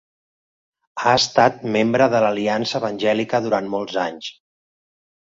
[1.01, 4.31] Ha estat membre de l'Aliança Evangèlica durant molts anys.